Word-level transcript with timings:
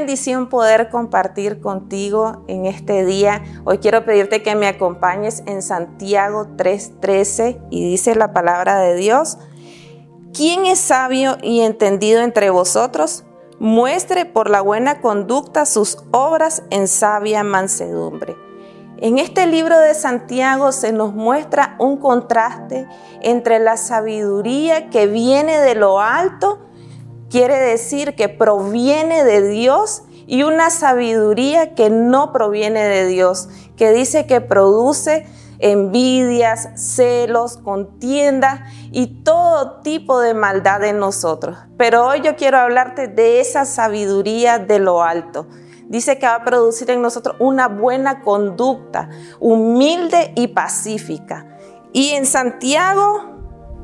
bendición 0.00 0.48
poder 0.48 0.88
compartir 0.88 1.60
contigo 1.60 2.42
en 2.48 2.64
este 2.64 3.04
día. 3.04 3.42
Hoy 3.66 3.78
quiero 3.78 4.06
pedirte 4.06 4.42
que 4.42 4.54
me 4.54 4.66
acompañes 4.66 5.42
en 5.44 5.60
Santiago 5.60 6.46
3:13 6.56 7.60
y 7.68 7.84
dice 7.84 8.14
la 8.14 8.32
palabra 8.32 8.78
de 8.78 8.94
Dios, 8.94 9.36
¿quién 10.32 10.64
es 10.64 10.78
sabio 10.78 11.36
y 11.42 11.60
entendido 11.60 12.22
entre 12.22 12.48
vosotros? 12.48 13.24
Muestre 13.58 14.24
por 14.24 14.48
la 14.48 14.62
buena 14.62 15.02
conducta 15.02 15.66
sus 15.66 15.98
obras 16.12 16.62
en 16.70 16.88
sabia 16.88 17.44
mansedumbre. 17.44 18.36
En 18.96 19.18
este 19.18 19.46
libro 19.46 19.78
de 19.78 19.92
Santiago 19.92 20.72
se 20.72 20.92
nos 20.92 21.12
muestra 21.12 21.76
un 21.78 21.98
contraste 21.98 22.88
entre 23.20 23.58
la 23.58 23.76
sabiduría 23.76 24.88
que 24.88 25.06
viene 25.06 25.58
de 25.58 25.74
lo 25.74 26.00
alto 26.00 26.69
quiere 27.30 27.58
decir 27.58 28.14
que 28.16 28.28
proviene 28.28 29.24
de 29.24 29.48
Dios 29.48 30.02
y 30.26 30.42
una 30.42 30.70
sabiduría 30.70 31.74
que 31.74 31.88
no 31.90 32.32
proviene 32.32 32.84
de 32.84 33.06
Dios, 33.06 33.48
que 33.76 33.92
dice 33.92 34.26
que 34.26 34.40
produce 34.40 35.26
envidias, 35.60 36.68
celos, 36.76 37.58
contiendas 37.58 38.60
y 38.92 39.22
todo 39.22 39.80
tipo 39.80 40.20
de 40.20 40.34
maldad 40.34 40.84
en 40.84 40.98
nosotros. 40.98 41.58
Pero 41.76 42.06
hoy 42.06 42.22
yo 42.22 42.36
quiero 42.36 42.58
hablarte 42.58 43.08
de 43.08 43.40
esa 43.40 43.64
sabiduría 43.64 44.58
de 44.58 44.78
lo 44.78 45.02
alto. 45.02 45.46
Dice 45.86 46.18
que 46.18 46.26
va 46.26 46.36
a 46.36 46.44
producir 46.44 46.90
en 46.90 47.02
nosotros 47.02 47.36
una 47.40 47.68
buena 47.68 48.22
conducta, 48.22 49.10
humilde 49.40 50.32
y 50.36 50.48
pacífica. 50.48 51.58
Y 51.92 52.10
en 52.10 52.26
Santiago, 52.26 53.40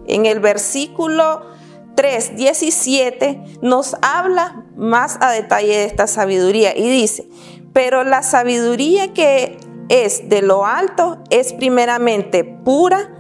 en 0.07 0.25
el 0.27 0.39
versículo 0.41 1.56
3, 1.97 2.37
17 2.37 3.43
nos 3.63 3.97
habla 4.03 4.67
más 4.77 5.19
a 5.21 5.31
detalle 5.33 5.79
de 5.79 5.85
esta 5.85 6.07
sabiduría 6.07 6.77
y 6.77 6.89
dice, 6.89 7.27
pero 7.73 8.05
la 8.05 8.23
sabiduría 8.23 9.13
que 9.13 9.59
es 9.89 10.29
de 10.29 10.43
lo 10.43 10.67
alto 10.67 11.19
es 11.31 11.53
primeramente 11.53 12.45
pura, 12.45 13.11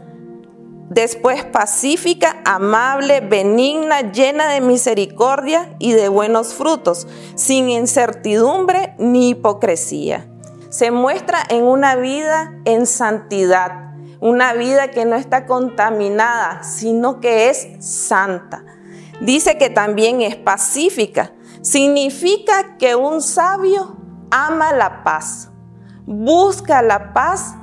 después 0.90 1.44
pacífica, 1.44 2.40
amable, 2.44 3.20
benigna, 3.20 4.12
llena 4.12 4.48
de 4.48 4.60
misericordia 4.60 5.74
y 5.78 5.92
de 5.92 6.08
buenos 6.08 6.54
frutos, 6.54 7.06
sin 7.34 7.70
incertidumbre 7.70 8.94
ni 8.98 9.30
hipocresía. 9.30 10.28
Se 10.68 10.90
muestra 10.90 11.38
en 11.48 11.64
una 11.64 11.96
vida 11.96 12.52
en 12.64 12.86
santidad, 12.86 13.85
una 14.20 14.52
vida 14.54 14.88
que 14.88 15.04
no 15.04 15.16
está 15.16 15.46
contaminada, 15.46 16.62
sino 16.62 17.20
que 17.20 17.50
es 17.50 17.68
santa. 17.80 18.64
Dice 19.20 19.58
que 19.58 19.70
también 19.70 20.22
es 20.22 20.36
pacífica. 20.36 21.32
Significa 21.62 22.76
que 22.78 22.94
un 22.94 23.22
sabio 23.22 23.96
ama 24.30 24.72
la 24.72 25.02
paz, 25.02 25.50
busca 26.06 26.82
la 26.82 27.12
paz, 27.12 27.54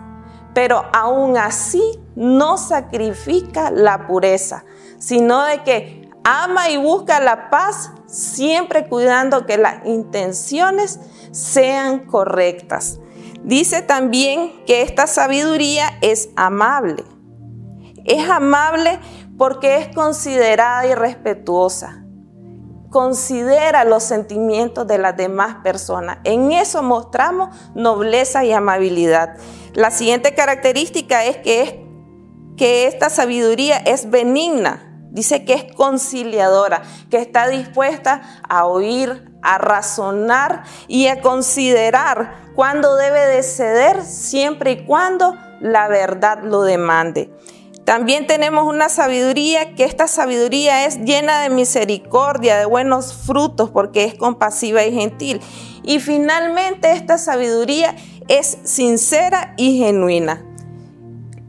pero 0.53 0.85
aún 0.93 1.37
así 1.37 1.81
no 2.15 2.57
sacrifica 2.57 3.71
la 3.71 4.07
pureza, 4.07 4.65
sino 4.97 5.43
de 5.43 5.63
que 5.63 6.09
ama 6.23 6.69
y 6.69 6.77
busca 6.77 7.19
la 7.19 7.49
paz, 7.49 7.91
siempre 8.07 8.87
cuidando 8.87 9.45
que 9.45 9.57
las 9.57 9.85
intenciones 9.85 10.99
sean 11.31 12.05
correctas. 12.05 12.99
Dice 13.43 13.81
también 13.81 14.63
que 14.65 14.83
esta 14.83 15.05
sabiduría 15.05 15.97
es 16.01 16.29
amable. 16.37 17.03
Es 18.05 18.29
amable 18.29 18.99
porque 19.37 19.77
es 19.77 19.93
considerada 19.93 20.87
y 20.87 20.95
respetuosa. 20.95 22.05
Considera 22.89 23.83
los 23.83 24.03
sentimientos 24.03 24.87
de 24.87 24.97
las 24.97 25.17
demás 25.17 25.57
personas. 25.63 26.19
En 26.23 26.53
eso 26.53 26.83
mostramos 26.83 27.49
nobleza 27.75 28.45
y 28.45 28.53
amabilidad. 28.53 29.35
La 29.73 29.91
siguiente 29.91 30.33
característica 30.35 31.25
es 31.25 31.37
que, 31.37 31.85
que 32.55 32.87
esta 32.87 33.09
sabiduría 33.09 33.77
es 33.77 34.09
benigna. 34.09 34.92
Dice 35.13 35.45
que 35.45 35.53
es 35.53 35.65
conciliadora, 35.75 36.81
que 37.11 37.17
está 37.17 37.47
dispuesta 37.47 38.41
a 38.49 38.65
oír, 38.65 39.31
a 39.43 39.59
razonar 39.59 40.63
y 40.87 41.05
a 41.05 41.21
considerar 41.21 42.51
cuándo 42.55 42.95
debe 42.95 43.19
de 43.27 43.43
ceder 43.43 44.03
siempre 44.03 44.71
y 44.71 44.85
cuando 44.85 45.35
la 45.61 45.87
verdad 45.87 46.39
lo 46.41 46.63
demande. 46.63 47.31
También 47.85 48.25
tenemos 48.25 48.65
una 48.65 48.89
sabiduría 48.89 49.75
que 49.75 49.83
esta 49.83 50.07
sabiduría 50.07 50.87
es 50.87 50.99
llena 51.01 51.41
de 51.41 51.51
misericordia, 51.51 52.57
de 52.57 52.65
buenos 52.65 53.13
frutos, 53.13 53.69
porque 53.69 54.05
es 54.05 54.15
compasiva 54.15 54.83
y 54.83 54.93
gentil. 54.93 55.41
Y 55.83 55.99
finalmente 55.99 56.91
esta 56.91 57.19
sabiduría 57.19 57.95
es 58.29 58.57
sincera 58.63 59.53
y 59.57 59.77
genuina. 59.77 60.43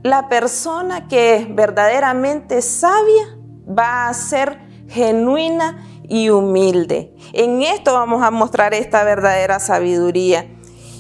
La 0.02 0.28
persona 0.28 1.08
que 1.08 1.36
es 1.36 1.54
verdaderamente 1.54 2.60
sabia 2.60 3.38
va 3.66 4.08
a 4.08 4.14
ser 4.14 4.58
genuina 4.88 5.84
y 6.08 6.30
humilde. 6.30 7.14
En 7.32 7.62
esto 7.62 7.94
vamos 7.94 8.22
a 8.22 8.30
mostrar 8.30 8.74
esta 8.74 9.04
verdadera 9.04 9.58
sabiduría. 9.58 10.46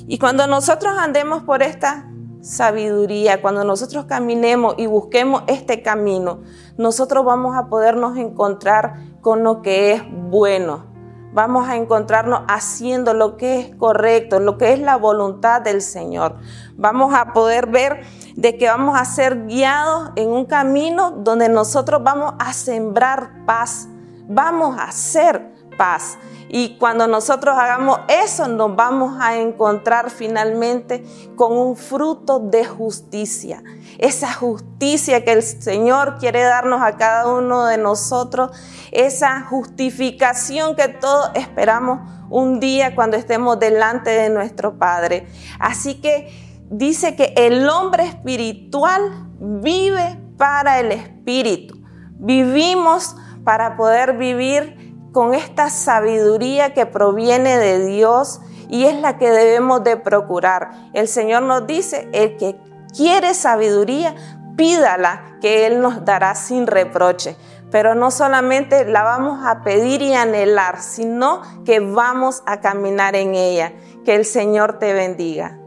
Y 0.06 0.18
cuando 0.18 0.46
nosotros 0.46 0.94
andemos 0.98 1.42
por 1.42 1.62
esta 1.62 2.10
sabiduría, 2.40 3.40
cuando 3.40 3.64
nosotros 3.64 4.04
caminemos 4.04 4.74
y 4.76 4.86
busquemos 4.86 5.42
este 5.46 5.82
camino, 5.82 6.42
nosotros 6.76 7.24
vamos 7.24 7.56
a 7.56 7.68
podernos 7.68 8.16
encontrar 8.18 8.94
con 9.22 9.42
lo 9.42 9.62
que 9.62 9.92
es 9.92 10.02
bueno. 10.10 10.93
Vamos 11.34 11.68
a 11.68 11.74
encontrarnos 11.74 12.42
haciendo 12.46 13.12
lo 13.12 13.36
que 13.36 13.58
es 13.58 13.74
correcto, 13.74 14.38
lo 14.38 14.56
que 14.56 14.72
es 14.72 14.78
la 14.78 14.96
voluntad 14.96 15.60
del 15.60 15.82
Señor. 15.82 16.36
Vamos 16.76 17.12
a 17.12 17.32
poder 17.32 17.66
ver 17.66 18.02
de 18.36 18.56
que 18.56 18.68
vamos 18.68 18.96
a 18.96 19.04
ser 19.04 19.46
guiados 19.46 20.12
en 20.14 20.28
un 20.28 20.44
camino 20.44 21.10
donde 21.10 21.48
nosotros 21.48 22.04
vamos 22.04 22.34
a 22.38 22.52
sembrar 22.52 23.44
paz, 23.46 23.88
vamos 24.28 24.78
a 24.78 24.84
hacer 24.84 25.53
paz. 25.76 26.18
Y 26.48 26.76
cuando 26.78 27.06
nosotros 27.06 27.56
hagamos 27.58 28.00
eso, 28.08 28.46
nos 28.46 28.76
vamos 28.76 29.18
a 29.20 29.38
encontrar 29.38 30.10
finalmente 30.10 31.04
con 31.36 31.52
un 31.52 31.76
fruto 31.76 32.38
de 32.38 32.64
justicia. 32.64 33.62
Esa 33.98 34.32
justicia 34.32 35.24
que 35.24 35.32
el 35.32 35.42
Señor 35.42 36.18
quiere 36.18 36.42
darnos 36.42 36.82
a 36.82 36.96
cada 36.96 37.32
uno 37.32 37.66
de 37.66 37.78
nosotros, 37.78 38.50
esa 38.92 39.40
justificación 39.42 40.76
que 40.76 40.88
todos 40.88 41.30
esperamos 41.34 42.00
un 42.30 42.60
día 42.60 42.94
cuando 42.94 43.16
estemos 43.16 43.58
delante 43.58 44.10
de 44.10 44.30
nuestro 44.30 44.78
Padre. 44.78 45.26
Así 45.58 46.00
que 46.00 46.30
dice 46.70 47.16
que 47.16 47.34
el 47.36 47.68
hombre 47.68 48.06
espiritual 48.06 49.28
vive 49.40 50.20
para 50.36 50.80
el 50.80 50.92
espíritu. 50.92 51.80
Vivimos 52.12 53.16
para 53.44 53.76
poder 53.76 54.16
vivir 54.16 54.93
con 55.14 55.32
esta 55.32 55.70
sabiduría 55.70 56.74
que 56.74 56.86
proviene 56.86 57.56
de 57.56 57.86
Dios 57.86 58.40
y 58.68 58.86
es 58.86 59.00
la 59.00 59.16
que 59.16 59.30
debemos 59.30 59.84
de 59.84 59.96
procurar. 59.96 60.72
El 60.92 61.06
Señor 61.06 61.44
nos 61.44 61.68
dice, 61.68 62.08
el 62.12 62.36
que 62.36 62.58
quiere 62.94 63.32
sabiduría, 63.32 64.16
pídala, 64.56 65.38
que 65.40 65.66
Él 65.66 65.80
nos 65.80 66.04
dará 66.04 66.34
sin 66.34 66.66
reproche. 66.66 67.36
Pero 67.70 67.94
no 67.94 68.10
solamente 68.10 68.84
la 68.84 69.04
vamos 69.04 69.46
a 69.46 69.62
pedir 69.62 70.02
y 70.02 70.14
anhelar, 70.14 70.80
sino 70.80 71.42
que 71.64 71.78
vamos 71.78 72.42
a 72.44 72.60
caminar 72.60 73.14
en 73.14 73.36
ella. 73.36 73.72
Que 74.04 74.16
el 74.16 74.24
Señor 74.24 74.80
te 74.80 74.92
bendiga. 74.94 75.58